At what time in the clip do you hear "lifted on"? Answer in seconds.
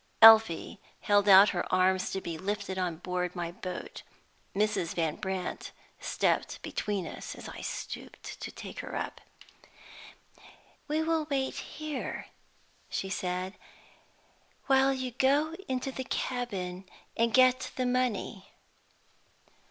2.35-2.95